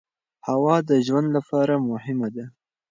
هوا 0.47 0.75
د 0.89 0.91
ژوند 1.05 1.27
لپاره 1.37 1.73
مهمه 1.89 2.29
ده. 2.35 2.45